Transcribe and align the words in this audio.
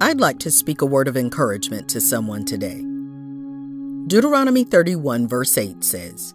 I'd 0.00 0.20
like 0.20 0.38
to 0.40 0.52
speak 0.52 0.80
a 0.80 0.86
word 0.86 1.08
of 1.08 1.16
encouragement 1.16 1.88
to 1.88 2.00
someone 2.00 2.44
today. 2.44 2.84
Deuteronomy 4.06 4.62
31, 4.62 5.26
verse 5.26 5.58
8 5.58 5.82
says, 5.82 6.34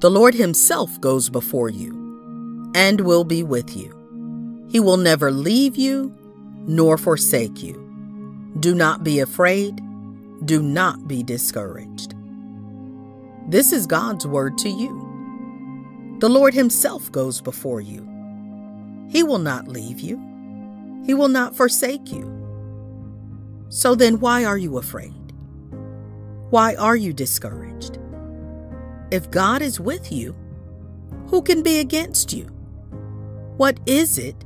The 0.00 0.10
Lord 0.10 0.32
Himself 0.32 0.98
goes 1.02 1.28
before 1.28 1.68
you 1.68 2.72
and 2.74 3.02
will 3.02 3.24
be 3.24 3.42
with 3.42 3.76
you. 3.76 4.66
He 4.70 4.80
will 4.80 4.96
never 4.96 5.30
leave 5.30 5.76
you 5.76 6.16
nor 6.66 6.96
forsake 6.96 7.62
you. 7.62 7.74
Do 8.60 8.74
not 8.74 9.04
be 9.04 9.20
afraid. 9.20 9.78
Do 10.46 10.62
not 10.62 11.06
be 11.06 11.22
discouraged. 11.22 12.14
This 13.46 13.74
is 13.74 13.86
God's 13.86 14.26
word 14.26 14.56
to 14.58 14.70
you. 14.70 16.16
The 16.20 16.30
Lord 16.30 16.54
Himself 16.54 17.12
goes 17.12 17.42
before 17.42 17.82
you. 17.82 18.08
He 19.10 19.22
will 19.22 19.38
not 19.38 19.68
leave 19.68 20.00
you, 20.00 20.16
He 21.04 21.12
will 21.12 21.28
not 21.28 21.54
forsake 21.54 22.10
you. 22.10 22.35
So 23.68 23.94
then, 23.94 24.20
why 24.20 24.44
are 24.44 24.58
you 24.58 24.78
afraid? 24.78 25.32
Why 26.50 26.74
are 26.76 26.96
you 26.96 27.12
discouraged? 27.12 27.98
If 29.10 29.30
God 29.30 29.62
is 29.62 29.80
with 29.80 30.12
you, 30.12 30.34
who 31.28 31.42
can 31.42 31.62
be 31.62 31.80
against 31.80 32.32
you? 32.32 32.44
What 33.56 33.80
is 33.86 34.18
it 34.18 34.44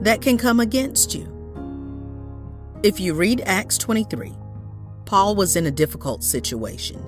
that 0.00 0.22
can 0.22 0.38
come 0.38 0.60
against 0.60 1.14
you? 1.14 1.26
If 2.82 3.00
you 3.00 3.14
read 3.14 3.42
Acts 3.44 3.76
23, 3.78 4.32
Paul 5.04 5.34
was 5.34 5.56
in 5.56 5.66
a 5.66 5.70
difficult 5.70 6.22
situation. 6.22 7.04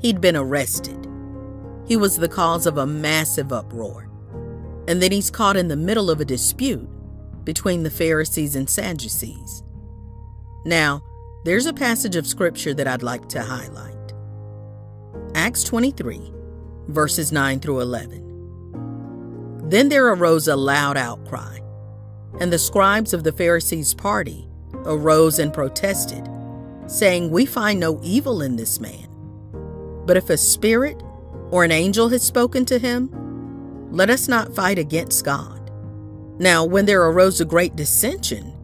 He'd 0.00 0.20
been 0.20 0.36
arrested. 0.36 1.08
He 1.86 1.96
was 1.96 2.16
the 2.16 2.28
cause 2.28 2.66
of 2.66 2.78
a 2.78 2.86
massive 2.86 3.52
uproar. 3.52 4.10
And 4.86 5.02
then 5.02 5.10
he's 5.10 5.30
caught 5.30 5.56
in 5.56 5.68
the 5.68 5.76
middle 5.76 6.10
of 6.10 6.20
a 6.20 6.24
dispute 6.24 6.88
between 7.44 7.82
the 7.82 7.90
Pharisees 7.90 8.54
and 8.54 8.68
Sadducees. 8.68 9.62
Now, 10.64 11.02
there's 11.44 11.66
a 11.66 11.72
passage 11.72 12.16
of 12.16 12.26
scripture 12.26 12.74
that 12.74 12.86
I'd 12.86 13.02
like 13.02 13.28
to 13.30 13.42
highlight. 13.42 13.94
Acts 15.34 15.62
23, 15.64 16.32
verses 16.88 17.32
9 17.32 17.60
through 17.60 17.80
11. 17.80 19.68
Then 19.68 19.88
there 19.88 20.08
arose 20.08 20.48
a 20.48 20.56
loud 20.56 20.96
outcry, 20.96 21.58
and 22.40 22.52
the 22.52 22.58
scribes 22.58 23.12
of 23.12 23.22
the 23.22 23.32
Pharisees' 23.32 23.94
party 23.94 24.48
arose 24.84 25.38
and 25.38 25.52
protested, 25.52 26.28
saying, 26.86 27.30
We 27.30 27.46
find 27.46 27.78
no 27.78 28.00
evil 28.02 28.42
in 28.42 28.56
this 28.56 28.80
man. 28.80 29.06
But 30.06 30.16
if 30.16 30.30
a 30.30 30.36
spirit 30.36 31.02
or 31.50 31.64
an 31.64 31.70
angel 31.70 32.08
has 32.08 32.22
spoken 32.22 32.64
to 32.66 32.78
him, 32.78 33.10
let 33.92 34.10
us 34.10 34.26
not 34.26 34.54
fight 34.54 34.78
against 34.78 35.24
God. 35.24 35.70
Now, 36.38 36.64
when 36.64 36.86
there 36.86 37.04
arose 37.04 37.40
a 37.40 37.44
great 37.44 37.76
dissension, 37.76 38.54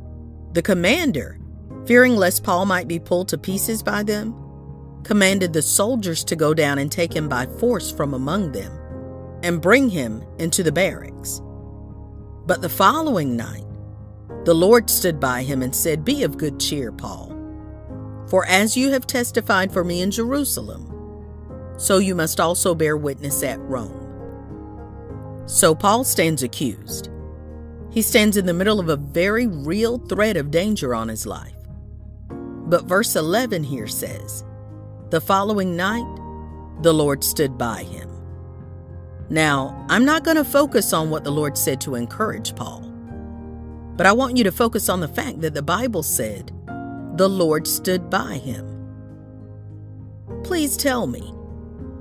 the 0.52 0.62
commander 0.62 1.38
fearing 1.86 2.16
lest 2.16 2.44
Paul 2.44 2.66
might 2.66 2.88
be 2.88 2.98
pulled 2.98 3.28
to 3.28 3.38
pieces 3.38 3.82
by 3.82 4.02
them, 4.02 4.34
commanded 5.04 5.52
the 5.52 5.62
soldiers 5.62 6.24
to 6.24 6.36
go 6.36 6.54
down 6.54 6.78
and 6.78 6.90
take 6.90 7.14
him 7.14 7.28
by 7.28 7.46
force 7.46 7.90
from 7.92 8.14
among 8.14 8.52
them 8.52 8.72
and 9.42 9.60
bring 9.60 9.90
him 9.90 10.24
into 10.38 10.62
the 10.62 10.72
barracks. 10.72 11.42
But 12.46 12.62
the 12.62 12.68
following 12.68 13.36
night, 13.36 13.64
the 14.44 14.54
Lord 14.54 14.88
stood 14.90 15.20
by 15.20 15.42
him 15.42 15.62
and 15.62 15.74
said, 15.74 16.04
Be 16.04 16.22
of 16.22 16.38
good 16.38 16.58
cheer, 16.58 16.92
Paul. 16.92 17.30
For 18.28 18.46
as 18.46 18.76
you 18.76 18.90
have 18.92 19.06
testified 19.06 19.72
for 19.72 19.84
me 19.84 20.00
in 20.00 20.10
Jerusalem, 20.10 20.90
so 21.76 21.98
you 21.98 22.14
must 22.14 22.40
also 22.40 22.74
bear 22.74 22.96
witness 22.96 23.42
at 23.42 23.60
Rome. 23.60 24.00
So 25.46 25.74
Paul 25.74 26.04
stands 26.04 26.42
accused. 26.42 27.10
He 27.90 28.02
stands 28.02 28.36
in 28.36 28.46
the 28.46 28.54
middle 28.54 28.80
of 28.80 28.88
a 28.88 28.96
very 28.96 29.46
real 29.46 29.98
threat 29.98 30.36
of 30.36 30.50
danger 30.50 30.94
on 30.94 31.08
his 31.08 31.26
life. 31.26 31.53
But 32.66 32.84
verse 32.84 33.16
11 33.16 33.64
here 33.64 33.86
says, 33.86 34.44
The 35.10 35.20
following 35.20 35.76
night, 35.76 36.06
the 36.82 36.92
Lord 36.92 37.22
stood 37.22 37.58
by 37.58 37.82
him. 37.82 38.10
Now, 39.30 39.86
I'm 39.88 40.04
not 40.04 40.24
going 40.24 40.36
to 40.36 40.44
focus 40.44 40.92
on 40.92 41.10
what 41.10 41.24
the 41.24 41.32
Lord 41.32 41.56
said 41.56 41.80
to 41.82 41.94
encourage 41.94 42.54
Paul, 42.54 42.80
but 43.96 44.06
I 44.06 44.12
want 44.12 44.36
you 44.36 44.44
to 44.44 44.52
focus 44.52 44.88
on 44.88 45.00
the 45.00 45.08
fact 45.08 45.40
that 45.40 45.54
the 45.54 45.62
Bible 45.62 46.02
said, 46.02 46.52
The 47.16 47.28
Lord 47.28 47.66
stood 47.66 48.10
by 48.10 48.34
him. 48.34 48.70
Please 50.42 50.76
tell 50.76 51.06
me, 51.06 51.32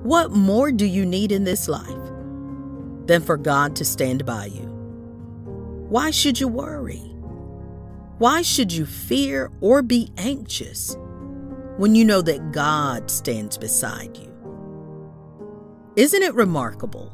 what 0.02 0.32
more 0.32 0.70
do 0.70 0.84
you 0.84 1.06
need 1.06 1.32
in 1.32 1.44
this 1.44 1.66
life 1.66 1.88
than 3.06 3.22
for 3.22 3.38
God 3.38 3.74
to 3.76 3.84
stand 3.84 4.26
by 4.26 4.46
you? 4.46 4.66
Why 5.88 6.10
should 6.10 6.38
you 6.38 6.48
worry? 6.48 7.13
Why 8.18 8.42
should 8.42 8.72
you 8.72 8.86
fear 8.86 9.50
or 9.60 9.82
be 9.82 10.10
anxious 10.16 10.96
when 11.76 11.94
you 11.94 12.04
know 12.04 12.22
that 12.22 12.52
God 12.52 13.10
stands 13.10 13.58
beside 13.58 14.16
you? 14.16 14.30
Isn't 15.96 16.22
it 16.22 16.34
remarkable 16.34 17.12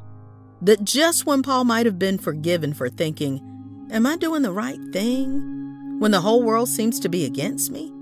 that 0.62 0.84
just 0.84 1.26
when 1.26 1.42
Paul 1.42 1.64
might 1.64 1.86
have 1.86 1.98
been 1.98 2.18
forgiven 2.18 2.74
for 2.74 2.88
thinking, 2.88 3.46
Am 3.90 4.06
I 4.06 4.16
doing 4.16 4.42
the 4.42 4.52
right 4.52 4.80
thing? 4.92 5.60
when 6.00 6.12
the 6.12 6.20
whole 6.22 6.42
world 6.42 6.66
seems 6.66 6.98
to 6.98 7.10
be 7.10 7.26
against 7.26 7.70
me? 7.70 7.92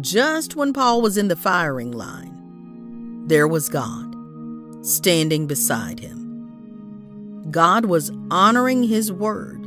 Just 0.00 0.56
when 0.56 0.74
Paul 0.74 1.00
was 1.00 1.16
in 1.16 1.28
the 1.28 1.36
firing 1.36 1.90
line, 1.90 3.26
there 3.26 3.48
was 3.48 3.70
God 3.70 4.14
standing 4.84 5.46
beside 5.46 6.00
him. 6.00 7.48
God 7.50 7.86
was 7.86 8.12
honoring 8.30 8.82
his 8.82 9.10
word 9.10 9.61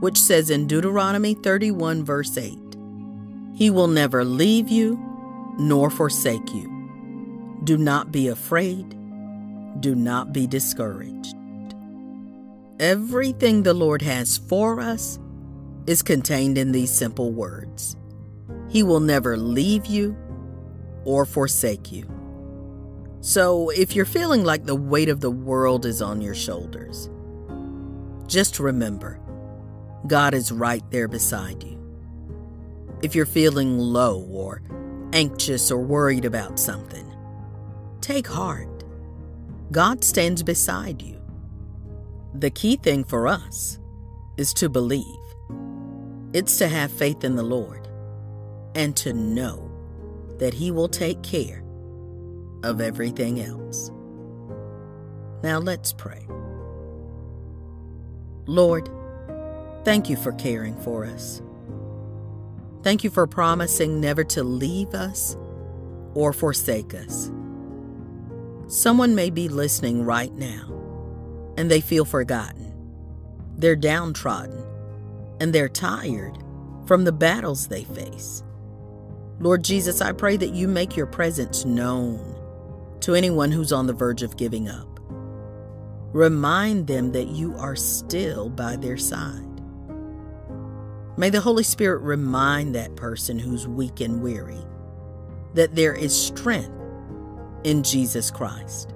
which 0.00 0.18
says 0.18 0.50
in 0.50 0.66
Deuteronomy 0.66 1.34
31, 1.34 2.04
verse 2.04 2.36
8, 2.36 2.58
He 3.54 3.70
will 3.70 3.88
never 3.88 4.24
leave 4.24 4.68
you 4.68 4.98
nor 5.58 5.90
forsake 5.90 6.52
you. 6.52 6.70
Do 7.64 7.78
not 7.78 8.12
be 8.12 8.28
afraid. 8.28 8.90
Do 9.80 9.94
not 9.94 10.32
be 10.32 10.46
discouraged. 10.46 11.34
Everything 12.80 13.62
the 13.62 13.74
Lord 13.74 14.02
has 14.02 14.36
for 14.36 14.80
us 14.80 15.18
is 15.86 16.02
contained 16.02 16.58
in 16.58 16.72
these 16.72 16.92
simple 16.92 17.32
words 17.32 17.96
He 18.68 18.82
will 18.82 19.00
never 19.00 19.36
leave 19.36 19.86
you 19.86 20.16
or 21.04 21.24
forsake 21.24 21.92
you. 21.92 22.10
So, 23.20 23.70
if 23.70 23.94
you're 23.94 24.04
feeling 24.04 24.44
like 24.44 24.64
the 24.64 24.74
weight 24.74 25.08
of 25.08 25.20
the 25.20 25.30
world 25.30 25.86
is 25.86 26.02
on 26.02 26.20
your 26.20 26.34
shoulders, 26.34 27.08
just 28.26 28.58
remember 28.58 29.18
God 30.06 30.34
is 30.34 30.52
right 30.52 30.82
there 30.90 31.08
beside 31.08 31.62
you. 31.62 31.80
If 33.02 33.14
you're 33.14 33.26
feeling 33.26 33.78
low 33.78 34.22
or 34.30 34.62
anxious 35.12 35.70
or 35.70 35.78
worried 35.78 36.24
about 36.24 36.58
something, 36.58 37.10
take 38.00 38.26
heart. 38.26 38.84
God 39.72 40.04
stands 40.04 40.42
beside 40.42 41.00
you. 41.00 41.20
The 42.34 42.50
key 42.50 42.76
thing 42.76 43.04
for 43.04 43.26
us 43.26 43.78
is 44.36 44.52
to 44.54 44.68
believe. 44.68 45.04
It's 46.32 46.58
to 46.58 46.68
have 46.68 46.92
faith 46.92 47.24
in 47.24 47.36
the 47.36 47.42
Lord 47.42 47.88
and 48.74 48.96
to 48.98 49.12
know 49.12 49.70
that 50.38 50.52
He 50.52 50.70
will 50.70 50.88
take 50.88 51.22
care 51.22 51.64
of 52.62 52.80
everything 52.80 53.40
else. 53.40 53.90
Now 55.42 55.58
let's 55.58 55.92
pray. 55.92 56.26
Lord, 58.46 58.90
Thank 59.84 60.08
you 60.08 60.16
for 60.16 60.32
caring 60.32 60.76
for 60.80 61.04
us. 61.04 61.42
Thank 62.82 63.04
you 63.04 63.10
for 63.10 63.26
promising 63.26 64.00
never 64.00 64.24
to 64.24 64.42
leave 64.42 64.94
us 64.94 65.36
or 66.14 66.32
forsake 66.32 66.94
us. 66.94 67.30
Someone 68.66 69.14
may 69.14 69.30
be 69.30 69.48
listening 69.48 70.04
right 70.04 70.32
now 70.32 70.70
and 71.56 71.70
they 71.70 71.80
feel 71.80 72.04
forgotten. 72.04 72.72
They're 73.56 73.76
downtrodden 73.76 74.64
and 75.40 75.52
they're 75.54 75.68
tired 75.68 76.38
from 76.86 77.04
the 77.04 77.12
battles 77.12 77.68
they 77.68 77.84
face. 77.84 78.42
Lord 79.38 79.64
Jesus, 79.64 80.00
I 80.00 80.12
pray 80.12 80.36
that 80.36 80.54
you 80.54 80.68
make 80.68 80.96
your 80.96 81.06
presence 81.06 81.64
known 81.64 82.36
to 83.00 83.14
anyone 83.14 83.50
who's 83.50 83.72
on 83.72 83.86
the 83.86 83.92
verge 83.92 84.22
of 84.22 84.36
giving 84.36 84.68
up. 84.68 85.00
Remind 86.14 86.86
them 86.86 87.12
that 87.12 87.28
you 87.28 87.54
are 87.56 87.76
still 87.76 88.48
by 88.48 88.76
their 88.76 88.96
side. 88.96 89.53
May 91.16 91.30
the 91.30 91.40
Holy 91.40 91.62
Spirit 91.62 92.02
remind 92.02 92.74
that 92.74 92.96
person 92.96 93.38
who's 93.38 93.68
weak 93.68 94.00
and 94.00 94.20
weary 94.20 94.58
that 95.54 95.76
there 95.76 95.94
is 95.94 96.20
strength 96.20 96.72
in 97.62 97.84
Jesus 97.84 98.32
Christ. 98.32 98.92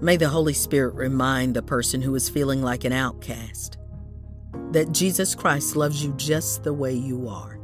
May 0.00 0.16
the 0.16 0.28
Holy 0.28 0.52
Spirit 0.52 0.94
remind 0.94 1.54
the 1.54 1.62
person 1.62 2.00
who 2.00 2.14
is 2.14 2.28
feeling 2.28 2.62
like 2.62 2.84
an 2.84 2.92
outcast 2.92 3.78
that 4.70 4.92
Jesus 4.92 5.34
Christ 5.34 5.74
loves 5.74 6.04
you 6.04 6.12
just 6.16 6.62
the 6.62 6.72
way 6.72 6.92
you 6.92 7.28
are, 7.28 7.58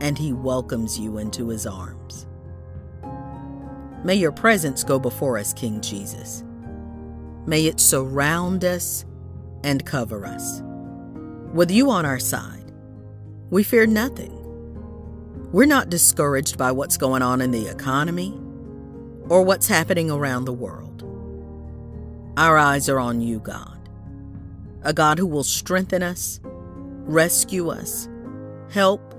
and 0.00 0.18
He 0.18 0.32
welcomes 0.32 0.98
you 0.98 1.18
into 1.18 1.48
His 1.48 1.64
arms. 1.64 2.26
May 4.02 4.16
your 4.16 4.32
presence 4.32 4.82
go 4.82 4.98
before 4.98 5.38
us, 5.38 5.52
King 5.52 5.80
Jesus. 5.80 6.42
May 7.46 7.66
it 7.66 7.78
surround 7.78 8.64
us 8.64 9.04
and 9.62 9.84
cover 9.84 10.26
us. 10.26 10.62
With 11.52 11.72
you 11.72 11.90
on 11.90 12.06
our 12.06 12.20
side, 12.20 12.70
we 13.50 13.64
fear 13.64 13.84
nothing. 13.84 14.36
We're 15.50 15.66
not 15.66 15.90
discouraged 15.90 16.56
by 16.56 16.70
what's 16.70 16.96
going 16.96 17.22
on 17.22 17.40
in 17.40 17.50
the 17.50 17.66
economy 17.66 18.32
or 19.28 19.42
what's 19.42 19.66
happening 19.66 20.12
around 20.12 20.44
the 20.44 20.52
world. 20.52 21.02
Our 22.36 22.56
eyes 22.56 22.88
are 22.88 23.00
on 23.00 23.20
you, 23.20 23.40
God, 23.40 23.88
a 24.82 24.92
God 24.92 25.18
who 25.18 25.26
will 25.26 25.42
strengthen 25.42 26.04
us, 26.04 26.38
rescue 26.44 27.68
us, 27.68 28.08
help, 28.70 29.12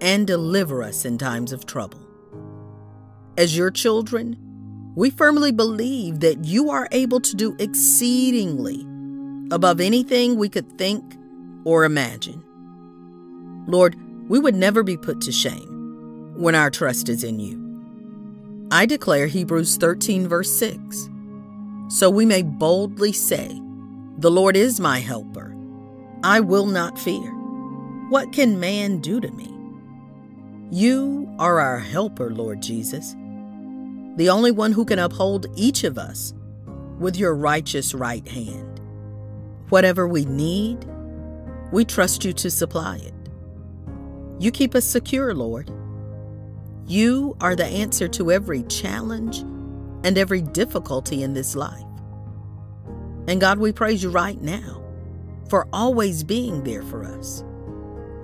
and 0.00 0.26
deliver 0.26 0.82
us 0.82 1.04
in 1.04 1.18
times 1.18 1.52
of 1.52 1.66
trouble. 1.66 2.04
As 3.38 3.56
your 3.56 3.70
children, 3.70 4.36
we 4.96 5.10
firmly 5.10 5.52
believe 5.52 6.18
that 6.18 6.44
you 6.44 6.68
are 6.68 6.88
able 6.90 7.20
to 7.20 7.36
do 7.36 7.54
exceedingly 7.60 8.84
above 9.52 9.80
anything 9.80 10.36
we 10.36 10.48
could 10.48 10.76
think 10.76 11.16
or 11.66 11.84
imagine. 11.84 12.42
Lord, 13.66 13.96
we 14.28 14.38
would 14.38 14.54
never 14.54 14.84
be 14.84 14.96
put 14.96 15.20
to 15.22 15.32
shame 15.32 16.32
when 16.36 16.54
our 16.54 16.70
trust 16.70 17.08
is 17.08 17.24
in 17.24 17.40
you. 17.40 17.60
I 18.70 18.86
declare 18.86 19.26
Hebrews 19.26 19.76
13, 19.76 20.28
verse 20.28 20.52
6. 20.54 21.10
So 21.88 22.08
we 22.08 22.24
may 22.24 22.42
boldly 22.42 23.12
say, 23.12 23.60
The 24.18 24.30
Lord 24.30 24.56
is 24.56 24.78
my 24.78 25.00
helper. 25.00 25.56
I 26.22 26.38
will 26.38 26.66
not 26.66 26.98
fear. 27.00 27.32
What 28.10 28.32
can 28.32 28.60
man 28.60 29.00
do 29.00 29.20
to 29.20 29.30
me? 29.32 29.52
You 30.70 31.28
are 31.40 31.58
our 31.58 31.80
helper, 31.80 32.30
Lord 32.30 32.62
Jesus, 32.62 33.16
the 34.16 34.30
only 34.30 34.52
one 34.52 34.70
who 34.70 34.84
can 34.84 35.00
uphold 35.00 35.46
each 35.56 35.82
of 35.82 35.98
us 35.98 36.32
with 37.00 37.16
your 37.16 37.34
righteous 37.34 37.92
right 37.92 38.26
hand. 38.26 38.80
Whatever 39.68 40.06
we 40.06 40.24
need, 40.26 40.86
we 41.72 41.84
trust 41.84 42.24
you 42.24 42.32
to 42.32 42.50
supply 42.50 42.96
it. 42.96 43.14
You 44.38 44.50
keep 44.50 44.74
us 44.74 44.84
secure, 44.84 45.34
Lord. 45.34 45.70
You 46.86 47.36
are 47.40 47.56
the 47.56 47.64
answer 47.64 48.06
to 48.08 48.30
every 48.30 48.62
challenge 48.64 49.38
and 50.04 50.16
every 50.16 50.42
difficulty 50.42 51.22
in 51.22 51.34
this 51.34 51.56
life. 51.56 51.82
And 53.28 53.40
God, 53.40 53.58
we 53.58 53.72
praise 53.72 54.02
you 54.02 54.10
right 54.10 54.40
now 54.40 54.84
for 55.48 55.66
always 55.72 56.22
being 56.22 56.62
there 56.62 56.82
for 56.82 57.04
us. 57.04 57.44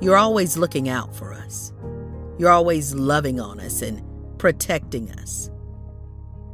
You're 0.00 0.16
always 0.16 0.56
looking 0.56 0.88
out 0.88 1.14
for 1.14 1.32
us. 1.32 1.72
You're 2.38 2.50
always 2.50 2.94
loving 2.94 3.40
on 3.40 3.60
us 3.60 3.82
and 3.82 4.02
protecting 4.38 5.10
us. 5.12 5.50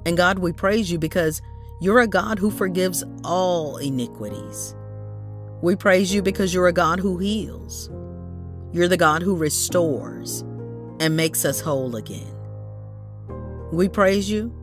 And 0.07 0.17
God, 0.17 0.39
we 0.39 0.53
praise 0.53 0.91
you 0.91 0.99
because 0.99 1.43
you're 1.81 2.01
a 2.01 2.07
God 2.07 2.39
who 2.39 2.51
forgives 2.51 3.05
all 3.25 3.77
iniquities. 3.77 4.75
We 5.61 5.75
praise 5.75 6.15
you 6.15 6.23
because 6.23 6.55
you're 6.55 6.69
a 6.69 6.73
God 6.73 7.01
who 7.01 7.19
heals. 7.19 7.91
You're 8.73 8.87
the 8.87 8.97
God 8.97 9.23
who 9.23 9.35
restores 9.35 10.43
and 11.01 11.17
makes 11.17 11.45
us 11.45 11.61
whole 11.61 11.97
again. 11.97 12.33
We 13.73 13.89
praise 13.89 14.31
you 14.31 14.55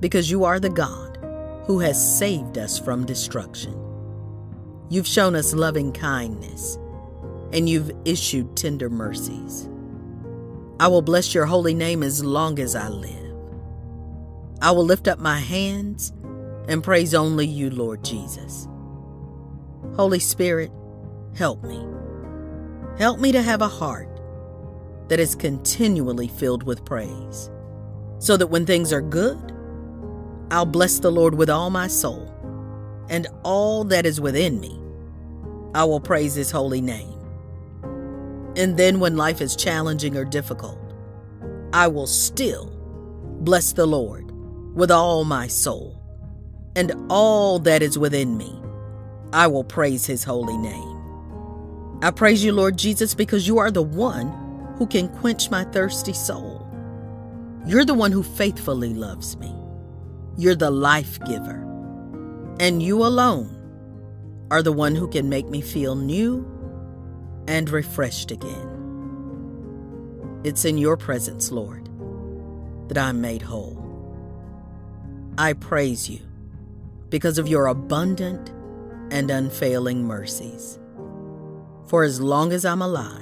because 0.00 0.30
you 0.30 0.44
are 0.44 0.60
the 0.60 0.68
God 0.68 1.18
who 1.64 1.78
has 1.78 2.18
saved 2.18 2.58
us 2.58 2.78
from 2.78 3.06
destruction. 3.06 3.74
You've 4.90 5.06
shown 5.06 5.34
us 5.34 5.54
loving 5.54 5.92
kindness 5.92 6.76
and 7.52 7.68
you've 7.68 7.92
issued 8.04 8.54
tender 8.54 8.90
mercies. 8.90 9.70
I 10.80 10.88
will 10.88 11.02
bless 11.02 11.34
your 11.34 11.46
holy 11.46 11.74
name 11.74 12.02
as 12.02 12.24
long 12.24 12.58
as 12.58 12.74
I 12.74 12.88
live. 12.88 13.36
I 14.60 14.70
will 14.72 14.84
lift 14.84 15.08
up 15.08 15.18
my 15.18 15.38
hands 15.38 16.12
and 16.68 16.84
praise 16.84 17.14
only 17.14 17.46
you, 17.46 17.70
Lord 17.70 18.04
Jesus. 18.04 18.68
Holy 19.96 20.18
Spirit, 20.18 20.70
help 21.36 21.62
me. 21.62 21.86
Help 22.98 23.20
me 23.20 23.30
to 23.32 23.42
have 23.42 23.60
a 23.60 23.68
heart 23.68 24.08
that 25.08 25.20
is 25.20 25.34
continually 25.34 26.28
filled 26.28 26.62
with 26.62 26.84
praise, 26.84 27.50
so 28.18 28.36
that 28.36 28.46
when 28.46 28.64
things 28.64 28.92
are 28.92 29.02
good, 29.02 29.52
I'll 30.50 30.64
bless 30.64 30.98
the 30.98 31.10
Lord 31.10 31.34
with 31.34 31.50
all 31.50 31.68
my 31.68 31.88
soul, 31.88 32.32
and 33.10 33.26
all 33.42 33.84
that 33.84 34.06
is 34.06 34.20
within 34.20 34.60
me, 34.60 34.80
I 35.74 35.84
will 35.84 36.00
praise 36.00 36.34
his 36.34 36.50
holy 36.50 36.80
name. 36.80 37.18
And 38.56 38.76
then 38.78 39.00
when 39.00 39.16
life 39.16 39.40
is 39.40 39.56
challenging 39.56 40.16
or 40.16 40.24
difficult, 40.24 40.78
I 41.74 41.88
will 41.88 42.06
still 42.06 42.66
bless 43.40 43.72
the 43.72 43.86
Lord 43.86 44.30
with 44.74 44.90
all 44.90 45.24
my 45.24 45.48
soul, 45.48 45.98
and 46.76 46.92
all 47.10 47.58
that 47.58 47.82
is 47.82 47.98
within 47.98 48.38
me, 48.38 48.61
I 49.32 49.46
will 49.46 49.64
praise 49.64 50.04
his 50.04 50.24
holy 50.24 50.58
name. 50.58 50.98
I 52.02 52.10
praise 52.10 52.44
you, 52.44 52.52
Lord 52.52 52.76
Jesus, 52.76 53.14
because 53.14 53.46
you 53.46 53.58
are 53.58 53.70
the 53.70 53.82
one 53.82 54.28
who 54.76 54.86
can 54.86 55.08
quench 55.08 55.50
my 55.50 55.64
thirsty 55.64 56.12
soul. 56.12 56.66
You're 57.64 57.84
the 57.84 57.94
one 57.94 58.12
who 58.12 58.22
faithfully 58.22 58.92
loves 58.92 59.36
me. 59.38 59.54
You're 60.36 60.56
the 60.56 60.70
life 60.70 61.18
giver. 61.26 61.60
And 62.60 62.82
you 62.82 63.04
alone 63.04 63.58
are 64.50 64.62
the 64.62 64.72
one 64.72 64.94
who 64.94 65.08
can 65.08 65.28
make 65.28 65.48
me 65.48 65.60
feel 65.60 65.94
new 65.94 66.46
and 67.48 67.70
refreshed 67.70 68.30
again. 68.30 68.68
It's 70.44 70.64
in 70.64 70.76
your 70.76 70.96
presence, 70.96 71.52
Lord, 71.52 71.88
that 72.88 72.98
I'm 72.98 73.20
made 73.20 73.42
whole. 73.42 73.78
I 75.38 75.52
praise 75.54 76.10
you 76.10 76.20
because 77.08 77.38
of 77.38 77.48
your 77.48 77.68
abundant 77.68 78.52
and 79.12 79.30
unfailing 79.30 80.02
mercies. 80.02 80.80
For 81.86 82.02
as 82.02 82.18
long 82.18 82.50
as 82.52 82.64
I'm 82.64 82.80
alive, 82.80 83.20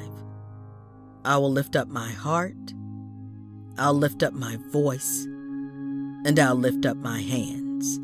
I 1.24 1.36
will 1.36 1.50
lift 1.50 1.74
up 1.74 1.88
my 1.88 2.12
heart, 2.12 2.54
I'll 3.76 3.94
lift 3.94 4.22
up 4.22 4.32
my 4.32 4.56
voice, 4.70 5.24
and 6.24 6.38
I'll 6.38 6.54
lift 6.54 6.86
up 6.86 6.96
my 6.96 7.20
hands 7.20 7.98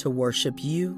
to 0.00 0.08
worship 0.08 0.64
you 0.64 0.92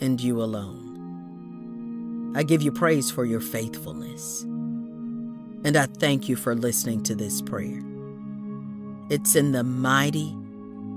and 0.00 0.20
you 0.20 0.42
alone. 0.42 2.32
I 2.34 2.42
give 2.42 2.60
you 2.60 2.72
praise 2.72 3.08
for 3.10 3.24
your 3.24 3.40
faithfulness, 3.40 4.42
and 4.42 5.76
I 5.76 5.86
thank 5.86 6.28
you 6.28 6.34
for 6.34 6.56
listening 6.56 7.04
to 7.04 7.14
this 7.14 7.40
prayer. 7.40 7.80
It's 9.10 9.36
in 9.36 9.52
the 9.52 9.62
mighty 9.62 10.30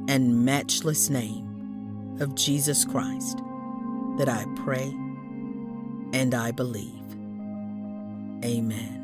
and 0.07 0.43
matchless 0.43 1.11
name 1.11 2.17
of 2.19 2.33
Jesus 2.33 2.83
Christ 2.83 3.39
that 4.17 4.29
I 4.29 4.45
pray 4.55 4.93
and 6.13 6.33
I 6.33 6.51
believe. 6.51 7.01
Amen. 8.43 9.02